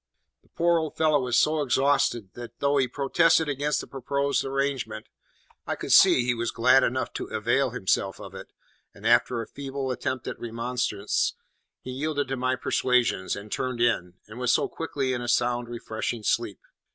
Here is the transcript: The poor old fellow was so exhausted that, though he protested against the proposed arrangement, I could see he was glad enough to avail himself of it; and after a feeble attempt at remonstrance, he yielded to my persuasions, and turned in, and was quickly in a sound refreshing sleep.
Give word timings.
The 0.41 0.49
poor 0.49 0.79
old 0.79 0.97
fellow 0.97 1.19
was 1.19 1.37
so 1.37 1.61
exhausted 1.61 2.31
that, 2.33 2.57
though 2.59 2.77
he 2.77 2.87
protested 2.87 3.47
against 3.47 3.81
the 3.81 3.85
proposed 3.87 4.43
arrangement, 4.43 5.05
I 5.67 5.75
could 5.75 5.91
see 5.91 6.25
he 6.25 6.33
was 6.33 6.49
glad 6.49 6.83
enough 6.83 7.13
to 7.13 7.27
avail 7.27 7.69
himself 7.69 8.19
of 8.19 8.33
it; 8.33 8.51
and 8.95 9.05
after 9.05 9.43
a 9.43 9.47
feeble 9.47 9.91
attempt 9.91 10.27
at 10.27 10.39
remonstrance, 10.39 11.35
he 11.81 11.91
yielded 11.91 12.29
to 12.29 12.35
my 12.35 12.55
persuasions, 12.55 13.35
and 13.35 13.51
turned 13.51 13.79
in, 13.79 14.15
and 14.25 14.39
was 14.39 14.57
quickly 14.71 15.13
in 15.13 15.21
a 15.21 15.27
sound 15.27 15.69
refreshing 15.69 16.23
sleep. 16.23 16.57